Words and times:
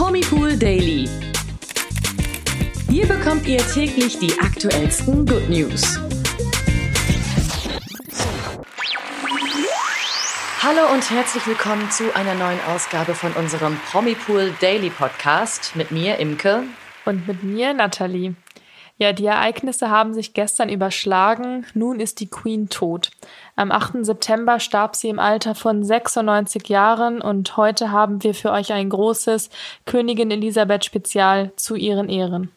Promipool 0.00 0.56
Daily. 0.56 1.06
Hier 2.88 3.06
bekommt 3.06 3.46
ihr 3.46 3.58
täglich 3.58 4.18
die 4.18 4.32
aktuellsten 4.40 5.26
Good 5.26 5.50
News. 5.50 6.00
Hallo 10.62 10.90
und 10.90 11.10
herzlich 11.10 11.46
willkommen 11.46 11.90
zu 11.90 12.16
einer 12.16 12.34
neuen 12.34 12.60
Ausgabe 12.74 13.14
von 13.14 13.32
unserem 13.34 13.78
Promipool 13.90 14.54
Daily 14.62 14.88
Podcast 14.88 15.76
mit 15.76 15.90
mir, 15.90 16.16
Imke. 16.16 16.62
Und 17.04 17.28
mit 17.28 17.42
mir, 17.42 17.74
Nathalie. 17.74 18.34
Ja, 19.00 19.14
die 19.14 19.24
Ereignisse 19.24 19.88
haben 19.88 20.12
sich 20.12 20.34
gestern 20.34 20.68
überschlagen. 20.68 21.64
Nun 21.72 22.00
ist 22.00 22.20
die 22.20 22.28
Queen 22.28 22.68
tot. 22.68 23.10
Am 23.56 23.72
8. 23.72 24.04
September 24.04 24.60
starb 24.60 24.94
sie 24.94 25.08
im 25.08 25.18
Alter 25.18 25.54
von 25.54 25.82
96 25.82 26.68
Jahren 26.68 27.22
und 27.22 27.56
heute 27.56 27.92
haben 27.92 28.22
wir 28.22 28.34
für 28.34 28.52
euch 28.52 28.74
ein 28.74 28.90
großes 28.90 29.48
Königin 29.86 30.30
Elisabeth 30.30 30.84
Spezial 30.84 31.50
zu 31.56 31.76
ihren 31.76 32.10
Ehren. 32.10 32.50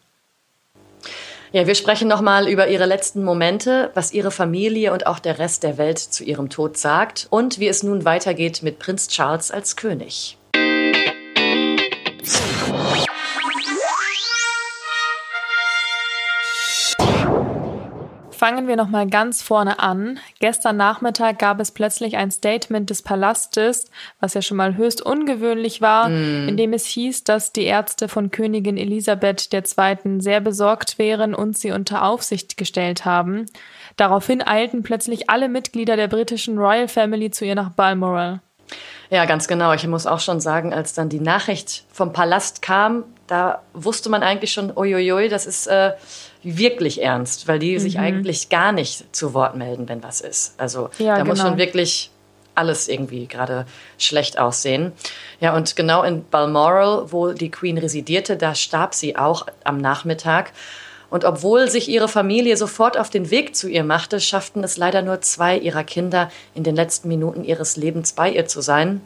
Ja, 1.52 1.66
wir 1.66 1.74
sprechen 1.74 2.08
nochmal 2.08 2.46
über 2.46 2.68
ihre 2.68 2.84
letzten 2.84 3.24
Momente, 3.24 3.90
was 3.94 4.12
ihre 4.12 4.30
Familie 4.30 4.92
und 4.92 5.06
auch 5.06 5.20
der 5.20 5.38
Rest 5.38 5.62
der 5.62 5.78
Welt 5.78 5.98
zu 5.98 6.24
ihrem 6.24 6.50
Tod 6.50 6.76
sagt 6.76 7.26
und 7.30 7.58
wie 7.58 7.68
es 7.68 7.82
nun 7.82 8.04
weitergeht 8.04 8.62
mit 8.62 8.78
Prinz 8.78 9.08
Charles 9.08 9.50
als 9.50 9.76
König. 9.76 10.36
Fangen 18.44 18.68
wir 18.68 18.76
noch 18.76 18.90
mal 18.90 19.08
ganz 19.08 19.40
vorne 19.40 19.78
an. 19.78 20.18
Gestern 20.38 20.76
Nachmittag 20.76 21.38
gab 21.38 21.60
es 21.60 21.70
plötzlich 21.70 22.18
ein 22.18 22.30
Statement 22.30 22.90
des 22.90 23.00
Palastes, 23.00 23.86
was 24.20 24.34
ja 24.34 24.42
schon 24.42 24.58
mal 24.58 24.76
höchst 24.76 25.00
ungewöhnlich 25.00 25.80
war, 25.80 26.10
mm. 26.10 26.48
in 26.50 26.58
dem 26.58 26.74
es 26.74 26.84
hieß, 26.84 27.24
dass 27.24 27.54
die 27.54 27.64
Ärzte 27.64 28.06
von 28.06 28.30
Königin 28.30 28.76
Elisabeth 28.76 29.48
II. 29.50 30.20
sehr 30.20 30.42
besorgt 30.42 30.98
wären 30.98 31.34
und 31.34 31.56
sie 31.56 31.72
unter 31.72 32.04
Aufsicht 32.04 32.58
gestellt 32.58 33.06
haben. 33.06 33.46
Daraufhin 33.96 34.46
eilten 34.46 34.82
plötzlich 34.82 35.30
alle 35.30 35.48
Mitglieder 35.48 35.96
der 35.96 36.08
britischen 36.08 36.58
Royal 36.58 36.88
Family 36.88 37.30
zu 37.30 37.46
ihr 37.46 37.54
nach 37.54 37.70
Balmoral. 37.70 38.40
Ja, 39.08 39.24
ganz 39.24 39.48
genau. 39.48 39.72
Ich 39.72 39.86
muss 39.86 40.06
auch 40.06 40.20
schon 40.20 40.40
sagen, 40.40 40.74
als 40.74 40.92
dann 40.92 41.08
die 41.08 41.20
Nachricht 41.20 41.84
vom 41.90 42.12
Palast 42.12 42.60
kam, 42.60 43.04
da 43.26 43.62
wusste 43.72 44.10
man 44.10 44.22
eigentlich 44.22 44.52
schon, 44.52 44.70
uiuiui, 44.76 45.30
das 45.30 45.46
ist 45.46 45.66
äh, 45.66 45.92
wirklich 46.44 47.02
ernst, 47.02 47.48
weil 47.48 47.58
die 47.58 47.74
mhm. 47.74 47.78
sich 47.78 47.98
eigentlich 47.98 48.48
gar 48.48 48.72
nicht 48.72 49.14
zu 49.14 49.34
Wort 49.34 49.56
melden, 49.56 49.88
wenn 49.88 50.02
was 50.02 50.20
ist. 50.20 50.54
Also 50.58 50.90
ja, 50.98 51.16
da 51.16 51.22
genau. 51.22 51.30
muss 51.30 51.40
schon 51.40 51.56
wirklich 51.56 52.10
alles 52.54 52.88
irgendwie 52.88 53.26
gerade 53.26 53.66
schlecht 53.98 54.38
aussehen. 54.38 54.92
Ja, 55.40 55.56
und 55.56 55.76
genau 55.76 56.02
in 56.02 56.24
Balmoral, 56.28 57.12
wo 57.12 57.32
die 57.32 57.50
Queen 57.50 57.78
residierte, 57.78 58.36
da 58.36 58.54
starb 58.54 58.94
sie 58.94 59.16
auch 59.16 59.46
am 59.64 59.78
Nachmittag. 59.78 60.52
Und 61.10 61.24
obwohl 61.24 61.70
sich 61.70 61.88
ihre 61.88 62.08
Familie 62.08 62.56
sofort 62.56 62.98
auf 62.98 63.10
den 63.10 63.30
Weg 63.30 63.54
zu 63.54 63.68
ihr 63.68 63.84
machte, 63.84 64.20
schafften 64.20 64.64
es 64.64 64.76
leider 64.76 65.02
nur 65.02 65.20
zwei 65.20 65.56
ihrer 65.56 65.84
Kinder 65.84 66.30
in 66.54 66.64
den 66.64 66.74
letzten 66.74 67.08
Minuten 67.08 67.44
ihres 67.44 67.76
Lebens 67.76 68.12
bei 68.12 68.30
ihr 68.30 68.46
zu 68.46 68.60
sein. 68.60 69.00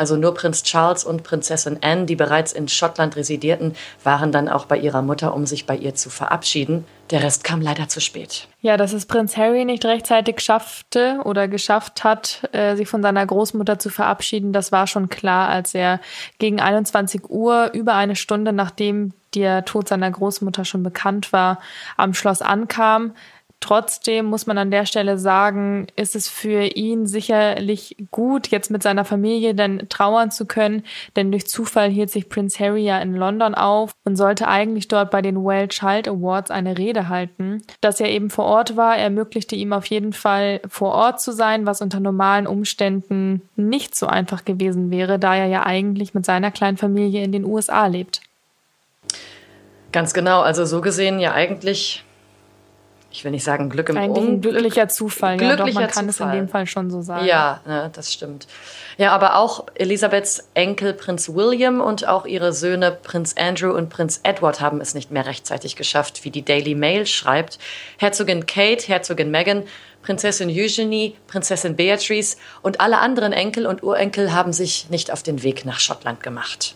Also 0.00 0.16
nur 0.16 0.32
Prinz 0.32 0.62
Charles 0.62 1.04
und 1.04 1.24
Prinzessin 1.24 1.76
Anne, 1.82 2.06
die 2.06 2.16
bereits 2.16 2.54
in 2.54 2.68
Schottland 2.68 3.16
residierten, 3.16 3.74
waren 4.02 4.32
dann 4.32 4.48
auch 4.48 4.64
bei 4.64 4.78
ihrer 4.78 5.02
Mutter, 5.02 5.34
um 5.34 5.44
sich 5.44 5.66
bei 5.66 5.76
ihr 5.76 5.94
zu 5.94 6.08
verabschieden. 6.08 6.86
Der 7.10 7.22
Rest 7.22 7.44
kam 7.44 7.60
leider 7.60 7.86
zu 7.86 8.00
spät. 8.00 8.48
Ja, 8.62 8.78
dass 8.78 8.94
es 8.94 9.04
Prinz 9.04 9.36
Harry 9.36 9.66
nicht 9.66 9.84
rechtzeitig 9.84 10.40
schaffte 10.40 11.20
oder 11.24 11.48
geschafft 11.48 12.02
hat, 12.02 12.48
äh, 12.52 12.76
sich 12.76 12.88
von 12.88 13.02
seiner 13.02 13.26
Großmutter 13.26 13.78
zu 13.78 13.90
verabschieden, 13.90 14.54
das 14.54 14.72
war 14.72 14.86
schon 14.86 15.10
klar, 15.10 15.50
als 15.50 15.74
er 15.74 16.00
gegen 16.38 16.60
21 16.60 17.28
Uhr, 17.28 17.70
über 17.74 17.92
eine 17.92 18.16
Stunde 18.16 18.54
nachdem 18.54 19.12
der 19.34 19.66
Tod 19.66 19.86
seiner 19.86 20.10
Großmutter 20.10 20.64
schon 20.64 20.82
bekannt 20.82 21.30
war, 21.34 21.60
am 21.98 22.14
Schloss 22.14 22.40
ankam. 22.40 23.12
Trotzdem 23.60 24.24
muss 24.24 24.46
man 24.46 24.56
an 24.56 24.70
der 24.70 24.86
Stelle 24.86 25.18
sagen, 25.18 25.86
ist 25.94 26.16
es 26.16 26.28
für 26.28 26.62
ihn 26.62 27.06
sicherlich 27.06 27.94
gut, 28.10 28.48
jetzt 28.48 28.70
mit 28.70 28.82
seiner 28.82 29.04
Familie 29.04 29.54
dann 29.54 29.86
trauern 29.90 30.30
zu 30.30 30.46
können, 30.46 30.82
denn 31.14 31.30
durch 31.30 31.46
Zufall 31.46 31.90
hielt 31.90 32.10
sich 32.10 32.30
Prince 32.30 32.58
Harry 32.58 32.84
ja 32.84 32.98
in 32.98 33.14
London 33.14 33.54
auf 33.54 33.92
und 34.04 34.16
sollte 34.16 34.48
eigentlich 34.48 34.88
dort 34.88 35.10
bei 35.10 35.20
den 35.20 35.44
Well 35.44 35.68
Child 35.68 36.08
Awards 36.08 36.50
eine 36.50 36.78
Rede 36.78 37.10
halten. 37.10 37.62
Dass 37.82 38.00
er 38.00 38.08
eben 38.08 38.30
vor 38.30 38.46
Ort 38.46 38.78
war, 38.78 38.96
ermöglichte 38.96 39.56
ihm 39.56 39.74
auf 39.74 39.84
jeden 39.86 40.14
Fall 40.14 40.62
vor 40.66 40.92
Ort 40.94 41.20
zu 41.20 41.30
sein, 41.30 41.66
was 41.66 41.82
unter 41.82 42.00
normalen 42.00 42.46
Umständen 42.46 43.42
nicht 43.56 43.94
so 43.94 44.06
einfach 44.06 44.46
gewesen 44.46 44.90
wäre, 44.90 45.18
da 45.18 45.36
er 45.36 45.46
ja 45.46 45.66
eigentlich 45.66 46.14
mit 46.14 46.24
seiner 46.24 46.50
kleinen 46.50 46.78
Familie 46.78 47.22
in 47.22 47.32
den 47.32 47.44
USA 47.44 47.86
lebt. 47.86 48.22
Ganz 49.92 50.14
genau, 50.14 50.40
also 50.40 50.64
so 50.64 50.80
gesehen 50.80 51.18
ja 51.18 51.32
eigentlich 51.32 52.04
ich 53.12 53.24
will 53.24 53.32
nicht 53.32 53.44
sagen 53.44 53.70
Glück 53.70 53.88
im 53.88 53.96
ein 53.96 54.40
glücklicher 54.40 54.88
Zufall, 54.88 55.36
glücklicher 55.36 55.58
ja, 55.58 55.66
doch, 55.66 55.74
man 55.74 55.88
kann 55.88 56.10
Zufall. 56.10 56.28
es 56.28 56.34
in 56.34 56.40
dem 56.40 56.48
Fall 56.48 56.66
schon 56.66 56.90
so 56.90 57.02
sagen. 57.02 57.26
Ja, 57.26 57.60
ne, 57.66 57.90
das 57.92 58.12
stimmt. 58.12 58.46
Ja, 58.98 59.12
aber 59.12 59.36
auch 59.36 59.66
Elisabeths 59.74 60.48
Enkel 60.54 60.94
Prinz 60.94 61.28
William 61.28 61.80
und 61.80 62.06
auch 62.06 62.26
ihre 62.26 62.52
Söhne 62.52 62.92
Prinz 62.92 63.34
Andrew 63.36 63.72
und 63.72 63.88
Prinz 63.88 64.20
Edward 64.22 64.60
haben 64.60 64.80
es 64.80 64.94
nicht 64.94 65.10
mehr 65.10 65.26
rechtzeitig 65.26 65.74
geschafft, 65.74 66.24
wie 66.24 66.30
die 66.30 66.44
Daily 66.44 66.74
Mail 66.74 67.06
schreibt. 67.06 67.58
Herzogin 67.98 68.46
Kate, 68.46 68.86
Herzogin 68.86 69.30
Meghan, 69.30 69.64
Prinzessin 70.02 70.48
Eugenie, 70.48 71.16
Prinzessin 71.26 71.76
Beatrice 71.76 72.36
und 72.62 72.80
alle 72.80 72.98
anderen 72.98 73.32
Enkel 73.32 73.66
und 73.66 73.82
Urenkel 73.82 74.32
haben 74.32 74.52
sich 74.52 74.88
nicht 74.88 75.10
auf 75.12 75.22
den 75.22 75.42
Weg 75.42 75.64
nach 75.64 75.80
Schottland 75.80 76.22
gemacht. 76.22 76.74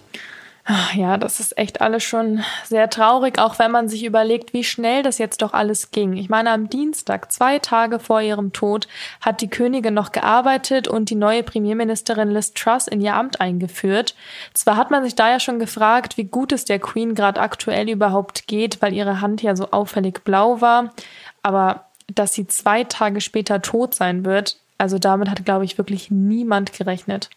Ja, 0.94 1.19
das 1.19 1.41
ist 1.41 1.58
echt 1.58 1.82
alles 1.82 2.02
schon 2.04 2.42
sehr 2.64 2.88
traurig, 2.88 3.38
auch 3.38 3.58
wenn 3.58 3.70
man 3.70 3.86
sich 3.91 4.02
überlegt, 4.02 4.54
wie 4.54 4.64
schnell 4.64 5.02
das 5.02 5.19
jetzt 5.19 5.42
doch 5.42 5.52
alles 5.52 5.91
ging. 5.91 6.16
Ich 6.16 6.30
meine, 6.30 6.50
am 6.52 6.70
Dienstag, 6.70 7.30
zwei 7.30 7.58
Tage 7.58 7.98
vor 7.98 8.22
ihrem 8.22 8.54
Tod, 8.54 8.88
hat 9.20 9.42
die 9.42 9.50
Königin 9.50 9.92
noch 9.92 10.10
gearbeitet 10.10 10.88
und 10.88 11.10
die 11.10 11.16
neue 11.16 11.42
Premierministerin 11.42 12.30
Liz 12.30 12.54
Truss 12.54 12.88
in 12.88 13.03
ihr 13.03 13.14
Amt 13.14 13.42
eingeführt. 13.42 14.14
Zwar 14.54 14.78
hat 14.78 14.91
man 14.91 15.04
sich 15.04 15.14
da 15.14 15.28
ja 15.28 15.38
schon 15.38 15.58
gefragt, 15.58 16.16
wie 16.16 16.24
gut 16.24 16.50
es 16.50 16.64
der 16.64 16.78
Queen 16.78 17.14
gerade 17.14 17.42
aktuell 17.42 17.91
überhaupt 17.91 18.47
geht, 18.47 18.80
weil 18.80 18.94
ihre 18.94 19.20
Hand 19.20 19.42
ja 19.42 19.56
so 19.56 19.70
auffällig 19.70 20.24
blau 20.24 20.62
war, 20.62 20.94
aber 21.42 21.84
dass 22.14 22.32
sie 22.32 22.47
zwei 22.47 22.84
Tage 22.84 23.20
später 23.20 23.60
tot 23.60 23.94
sein 23.94 24.24
wird, 24.24 24.56
also 24.78 24.98
damit 24.98 25.28
hat, 25.28 25.44
glaube 25.44 25.66
ich, 25.66 25.76
wirklich 25.76 26.10
niemand 26.10 26.72
gerechnet. 26.72 27.28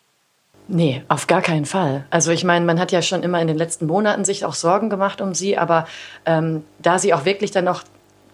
Nee, 0.70 1.04
auf 1.08 1.28
gar 1.28 1.42
keinen 1.42 1.66
Fall. 1.66 2.06
Also 2.10 2.32
ich 2.32 2.44
meine, 2.44 2.66
man 2.66 2.80
hat 2.80 2.92
ja 2.92 3.02
schon 3.02 3.24
immer 3.24 3.42
in 3.42 3.48
den 3.48 3.58
letzten 3.58 3.86
Monaten 3.86 4.26
sich 4.26 4.44
auch 4.44 4.54
Sorgen 4.54 4.90
gemacht 4.90 5.22
um 5.22 5.34
sie, 5.34 5.58
aber 5.58 5.88
ähm, 6.26 6.64
da 6.80 7.00
sie 7.00 7.14
auch 7.14 7.24
wirklich 7.24 7.52
dann 7.52 7.66
noch 7.66 7.84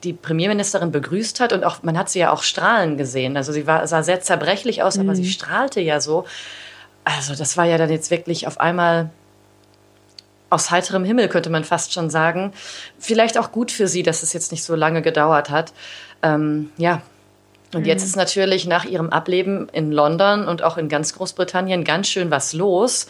die 0.04 0.14
Premierministerin 0.14 0.92
begrüßt 0.92 1.40
hat 1.40 1.54
und 1.54 1.64
auch 1.64 1.84
man 1.84 1.98
hat 1.98 2.10
sie 2.10 2.20
ja 2.20 2.32
auch 2.32 2.44
strahlen 2.44 2.98
gesehen. 2.98 3.38
Also 3.38 3.52
sie 3.52 3.68
war, 3.68 3.86
sah 3.88 4.04
sehr 4.04 4.20
zerbrechlich 4.22 4.84
aus, 4.84 4.98
mhm. 4.98 5.04
aber 5.04 5.16
sie 5.16 5.24
mhm. 5.24 5.28
strahlte 5.28 5.80
ja 5.80 6.02
so. 6.02 6.26
Also 7.04 7.36
das 7.36 7.56
war 7.56 7.66
ja 7.66 7.78
dann 7.78 7.90
jetzt 7.90 8.12
wirklich 8.12 8.48
auf 8.48 8.60
einmal 8.60 9.10
aus 10.50 10.72
heiterem 10.72 11.04
Himmel, 11.04 11.30
könnte 11.30 11.50
man 11.50 11.64
fast 11.64 11.94
schon 11.94 12.10
sagen. 12.10 12.54
Vielleicht 13.00 13.38
auch 13.38 13.52
gut 13.52 13.72
für 13.72 13.88
sie, 13.88 14.04
dass 14.04 14.24
es 14.24 14.34
jetzt 14.34 14.52
nicht 14.52 14.64
so 14.64 14.76
lange 14.76 15.02
gedauert 15.02 15.50
hat. 15.50 15.74
Ähm, 16.22 16.72
ja, 16.78 17.02
und 17.76 17.86
jetzt 17.86 18.02
mhm. 18.02 18.08
ist 18.08 18.16
natürlich 18.16 18.66
nach 18.66 18.86
ihrem 18.86 19.10
Ableben 19.10 19.70
in 19.70 19.92
London 19.92 20.48
und 20.48 20.64
auch 20.64 20.78
in 20.78 20.90
ganz 20.90 21.14
Großbritannien 21.16 21.84
ganz 21.84 22.08
schön 22.08 22.32
was 22.32 22.54
los, 22.54 23.08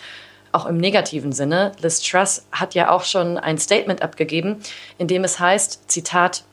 auch 0.51 0.65
im 0.65 0.77
negativen 0.77 1.31
Sinne. 1.31 1.71
Liz 1.81 2.01
Truss 2.01 2.45
hat 2.51 2.75
ja 2.75 2.89
auch 2.89 3.03
schon 3.03 3.37
ein 3.37 3.57
Statement 3.57 4.01
abgegeben, 4.01 4.57
in 4.97 5.07
dem 5.07 5.23
es 5.23 5.39
heißt, 5.39 5.89
Zitat, 5.91 6.43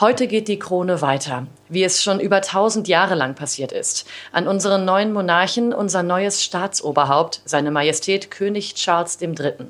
Heute 0.00 0.28
geht 0.28 0.48
die 0.48 0.58
Krone 0.58 1.02
weiter, 1.02 1.46
wie 1.68 1.84
es 1.84 2.02
schon 2.02 2.20
über 2.20 2.40
tausend 2.40 2.88
Jahre 2.88 3.14
lang 3.14 3.34
passiert 3.34 3.70
ist. 3.70 4.08
An 4.32 4.48
unseren 4.48 4.86
neuen 4.86 5.12
Monarchen, 5.12 5.74
unser 5.74 6.02
neues 6.02 6.42
Staatsoberhaupt, 6.42 7.42
seine 7.44 7.70
Majestät 7.70 8.30
König 8.30 8.74
Charles 8.76 9.20
III. 9.20 9.66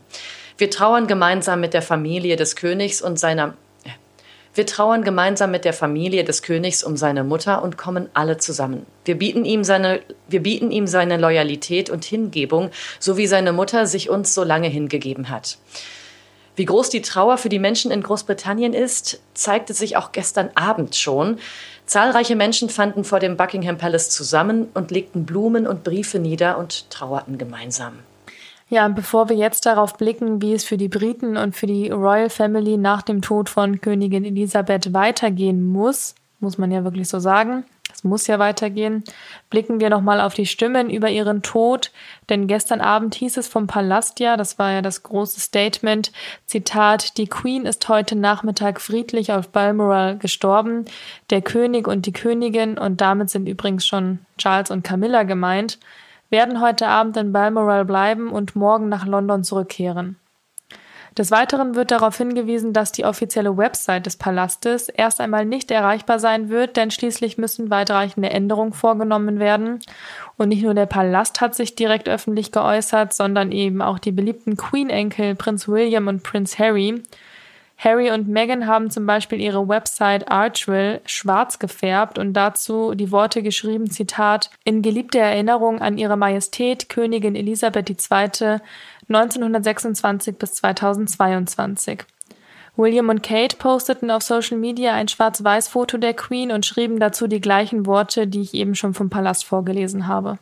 Wir 0.56 0.70
trauern 0.70 1.08
gemeinsam 1.08 1.58
mit 1.58 1.74
der 1.74 1.82
Familie 1.82 2.36
des 2.36 2.54
Königs 2.54 3.02
und 3.02 3.18
seiner 3.18 3.54
wir 4.60 4.66
trauern 4.66 5.04
gemeinsam 5.04 5.52
mit 5.52 5.64
der 5.64 5.72
Familie 5.72 6.22
des 6.22 6.42
Königs 6.42 6.84
um 6.84 6.94
seine 6.94 7.24
Mutter 7.24 7.62
und 7.62 7.78
kommen 7.78 8.10
alle 8.12 8.36
zusammen. 8.36 8.84
Wir 9.06 9.16
bieten 9.16 9.46
ihm 9.46 9.64
seine, 9.64 10.02
wir 10.28 10.42
bieten 10.42 10.70
ihm 10.70 10.86
seine 10.86 11.16
Loyalität 11.16 11.88
und 11.88 12.04
Hingebung, 12.04 12.70
so 12.98 13.16
wie 13.16 13.26
seine 13.26 13.54
Mutter 13.54 13.86
sich 13.86 14.10
uns 14.10 14.34
so 14.34 14.44
lange 14.44 14.68
hingegeben 14.68 15.30
hat. 15.30 15.56
Wie 16.56 16.66
groß 16.66 16.90
die 16.90 17.00
Trauer 17.00 17.38
für 17.38 17.48
die 17.48 17.58
Menschen 17.58 17.90
in 17.90 18.02
Großbritannien 18.02 18.74
ist, 18.74 19.22
zeigte 19.32 19.72
sich 19.72 19.96
auch 19.96 20.12
gestern 20.12 20.50
Abend 20.56 20.94
schon. 20.94 21.38
Zahlreiche 21.86 22.36
Menschen 22.36 22.68
fanden 22.68 23.04
vor 23.04 23.18
dem 23.18 23.38
Buckingham 23.38 23.78
Palace 23.78 24.10
zusammen 24.10 24.68
und 24.74 24.90
legten 24.90 25.24
Blumen 25.24 25.66
und 25.66 25.84
Briefe 25.84 26.18
nieder 26.18 26.58
und 26.58 26.90
trauerten 26.90 27.38
gemeinsam. 27.38 27.94
Ja, 28.72 28.86
bevor 28.86 29.28
wir 29.28 29.34
jetzt 29.34 29.66
darauf 29.66 29.96
blicken, 29.96 30.40
wie 30.40 30.54
es 30.54 30.62
für 30.62 30.76
die 30.76 30.88
Briten 30.88 31.36
und 31.36 31.56
für 31.56 31.66
die 31.66 31.90
Royal 31.90 32.30
Family 32.30 32.76
nach 32.76 33.02
dem 33.02 33.20
Tod 33.20 33.48
von 33.48 33.80
Königin 33.80 34.24
Elisabeth 34.24 34.94
weitergehen 34.94 35.66
muss, 35.66 36.14
muss 36.38 36.56
man 36.56 36.70
ja 36.70 36.84
wirklich 36.84 37.08
so 37.08 37.18
sagen, 37.18 37.64
Es 37.92 38.04
muss 38.04 38.28
ja 38.28 38.38
weitergehen. 38.38 39.02
Blicken 39.50 39.80
wir 39.80 39.90
nochmal 39.90 40.20
auf 40.20 40.34
die 40.34 40.46
Stimmen 40.46 40.88
über 40.88 41.10
ihren 41.10 41.42
Tod, 41.42 41.90
denn 42.28 42.46
gestern 42.46 42.80
Abend 42.80 43.16
hieß 43.16 43.36
es 43.36 43.48
vom 43.48 43.66
Palast 43.66 44.20
ja, 44.20 44.36
das 44.36 44.58
war 44.58 44.70
ja 44.70 44.82
das 44.82 45.02
große 45.02 45.40
Statement, 45.40 46.12
Zitat, 46.46 47.18
die 47.18 47.26
Queen 47.26 47.66
ist 47.66 47.88
heute 47.88 48.16
Nachmittag 48.16 48.80
friedlich 48.80 49.32
auf 49.32 49.48
Balmoral 49.48 50.16
gestorben, 50.16 50.84
der 51.30 51.42
König 51.42 51.88
und 51.88 52.06
die 52.06 52.12
Königin, 52.12 52.78
und 52.78 53.00
damit 53.00 53.30
sind 53.30 53.48
übrigens 53.48 53.84
schon 53.84 54.20
Charles 54.38 54.70
und 54.70 54.84
Camilla 54.84 55.24
gemeint, 55.24 55.78
werden 56.30 56.60
heute 56.60 56.86
Abend 56.88 57.16
in 57.16 57.32
Balmoral 57.32 57.84
bleiben 57.84 58.30
und 58.30 58.56
morgen 58.56 58.88
nach 58.88 59.06
London 59.06 59.44
zurückkehren. 59.44 60.16
Des 61.18 61.32
Weiteren 61.32 61.74
wird 61.74 61.90
darauf 61.90 62.16
hingewiesen, 62.16 62.72
dass 62.72 62.92
die 62.92 63.04
offizielle 63.04 63.56
Website 63.56 64.06
des 64.06 64.16
Palastes 64.16 64.88
erst 64.88 65.20
einmal 65.20 65.44
nicht 65.44 65.70
erreichbar 65.70 66.20
sein 66.20 66.48
wird, 66.50 66.76
denn 66.76 66.92
schließlich 66.92 67.36
müssen 67.36 67.68
weitreichende 67.68 68.30
Änderungen 68.30 68.72
vorgenommen 68.72 69.40
werden. 69.40 69.80
Und 70.36 70.50
nicht 70.50 70.62
nur 70.62 70.74
der 70.74 70.86
Palast 70.86 71.40
hat 71.40 71.56
sich 71.56 71.74
direkt 71.74 72.08
öffentlich 72.08 72.52
geäußert, 72.52 73.12
sondern 73.12 73.50
eben 73.50 73.82
auch 73.82 73.98
die 73.98 74.12
beliebten 74.12 74.56
Queen-Enkel 74.56 75.34
Prinz 75.34 75.66
William 75.66 76.06
und 76.06 76.22
Prinz 76.22 76.58
Harry. 76.60 77.02
Harry 77.82 78.10
und 78.10 78.28
Meghan 78.28 78.66
haben 78.66 78.90
zum 78.90 79.06
Beispiel 79.06 79.40
ihre 79.40 79.66
Website 79.66 80.30
Archville 80.30 81.00
schwarz 81.06 81.58
gefärbt 81.58 82.18
und 82.18 82.34
dazu 82.34 82.94
die 82.94 83.10
Worte 83.10 83.42
geschrieben, 83.42 83.90
Zitat, 83.90 84.50
in 84.64 84.82
geliebter 84.82 85.20
Erinnerung 85.20 85.80
an 85.80 85.96
ihre 85.96 86.18
Majestät 86.18 86.90
Königin 86.90 87.34
Elisabeth 87.34 87.88
II. 87.88 88.60
1926 89.08 90.36
bis 90.36 90.52
2022. 90.56 92.00
William 92.76 93.08
und 93.08 93.22
Kate 93.22 93.56
posteten 93.56 94.10
auf 94.10 94.22
Social 94.22 94.58
Media 94.58 94.92
ein 94.92 95.08
Schwarz-Weiß-Foto 95.08 95.96
der 95.96 96.12
Queen 96.12 96.52
und 96.52 96.66
schrieben 96.66 97.00
dazu 97.00 97.28
die 97.28 97.40
gleichen 97.40 97.86
Worte, 97.86 98.26
die 98.26 98.42
ich 98.42 98.52
eben 98.52 98.74
schon 98.74 98.92
vom 98.92 99.08
Palast 99.08 99.46
vorgelesen 99.46 100.06
habe. 100.06 100.38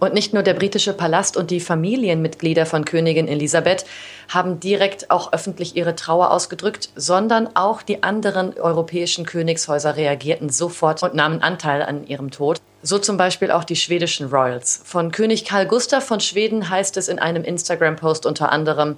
Und 0.00 0.14
nicht 0.14 0.32
nur 0.32 0.42
der 0.42 0.54
britische 0.54 0.94
Palast 0.94 1.36
und 1.36 1.50
die 1.50 1.60
Familienmitglieder 1.60 2.64
von 2.64 2.86
Königin 2.86 3.28
Elisabeth 3.28 3.84
haben 4.28 4.58
direkt 4.58 5.10
auch 5.10 5.34
öffentlich 5.34 5.76
ihre 5.76 5.94
Trauer 5.94 6.30
ausgedrückt, 6.30 6.88
sondern 6.96 7.54
auch 7.54 7.82
die 7.82 8.02
anderen 8.02 8.58
europäischen 8.58 9.26
Königshäuser 9.26 9.96
reagierten 9.96 10.48
sofort 10.48 11.02
und 11.02 11.14
nahmen 11.14 11.42
Anteil 11.42 11.82
an 11.82 12.06
ihrem 12.06 12.30
Tod. 12.30 12.62
So 12.82 12.98
zum 12.98 13.18
Beispiel 13.18 13.50
auch 13.50 13.64
die 13.64 13.76
schwedischen 13.76 14.30
Royals. 14.30 14.80
Von 14.86 15.12
König 15.12 15.44
Karl 15.44 15.66
Gustav 15.66 16.02
von 16.02 16.20
Schweden 16.20 16.70
heißt 16.70 16.96
es 16.96 17.08
in 17.08 17.18
einem 17.18 17.44
Instagram-Post 17.44 18.24
unter 18.24 18.50
anderem, 18.52 18.96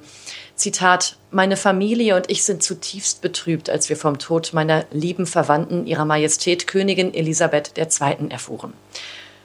Zitat, 0.54 1.16
meine 1.32 1.56
Familie 1.56 2.14
und 2.14 2.30
ich 2.30 2.44
sind 2.44 2.62
zutiefst 2.62 3.22
betrübt, 3.22 3.68
als 3.68 3.88
wir 3.88 3.96
vom 3.96 4.20
Tod 4.20 4.52
meiner 4.52 4.84
lieben 4.92 5.26
Verwandten, 5.26 5.84
ihrer 5.86 6.04
Majestät 6.04 6.68
Königin 6.68 7.12
Elisabeth 7.12 7.72
II. 7.76 8.30
erfuhren. 8.30 8.72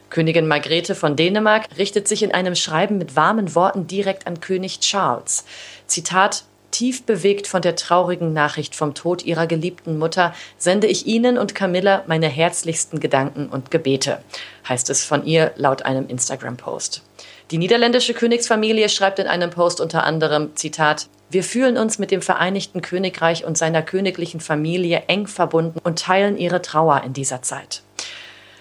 Königin 0.10 0.48
Margrethe 0.48 0.96
von 0.96 1.16
Dänemark 1.16 1.68
richtet 1.78 2.08
sich 2.08 2.24
in 2.24 2.34
einem 2.34 2.56
Schreiben 2.56 2.98
mit 2.98 3.16
warmen 3.16 3.56
Worten 3.56 3.88
direkt 3.88 4.28
an 4.28 4.40
König 4.40 4.80
Charles. 4.80 5.46
Zitat 5.86 6.46
Tief 6.72 7.04
bewegt 7.04 7.48
von 7.48 7.62
der 7.62 7.76
traurigen 7.76 8.34
Nachricht 8.34 8.76
vom 8.76 8.94
Tod 8.94 9.24
ihrer 9.26 9.48
geliebten 9.48 9.98
Mutter, 9.98 10.36
sende 10.58 10.88
ich 10.88 11.08
Ihnen 11.08 11.38
und 11.38 11.56
Camilla 11.56 12.04
meine 12.08 12.28
herzlichsten 12.28 13.00
Gedanken 13.00 13.48
und 13.48 13.72
Gebete, 13.72 14.22
heißt 14.68 14.90
es 14.90 15.04
von 15.04 15.26
ihr 15.26 15.54
laut 15.56 15.84
einem 15.84 16.08
Instagram-Post. 16.08 17.04
Die 17.52 17.58
niederländische 17.58 18.14
Königsfamilie 18.14 18.90
schreibt 18.90 19.20
in 19.20 19.28
einem 19.28 19.50
Post 19.50 19.80
unter 19.80 20.04
anderem, 20.04 20.56
Zitat, 20.56 21.08
wir 21.30 21.44
fühlen 21.44 21.78
uns 21.78 22.00
mit 22.00 22.12
dem 22.12 22.22
Vereinigten 22.22 22.82
Königreich 22.82 23.46
und 23.46 23.58
seiner 23.58 23.82
königlichen 23.82 24.42
Familie 24.42 25.04
eng 25.08 25.28
verbunden 25.28 25.80
und 25.84 26.00
teilen 26.00 26.38
ihre 26.38 26.62
Trauer 26.62 27.02
in 27.04 27.14
dieser 27.14 27.42
Zeit. 27.42 27.82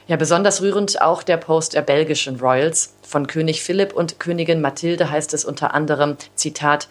Ja, 0.08 0.14
besonders 0.14 0.62
rührend 0.62 1.03
auch 1.03 1.25
der 1.25 1.37
Post 1.37 1.75
der 1.75 1.82
belgischen 1.82 2.38
Royals. 2.38 2.94
Von 3.03 3.26
König 3.26 3.62
Philipp 3.62 3.93
und 3.93 4.20
Königin 4.20 4.61
Mathilde 4.61 5.11
heißt 5.11 5.35
es 5.35 5.44
unter 5.44 5.75
anderem, 5.75 6.17
Zitat, 6.37 6.88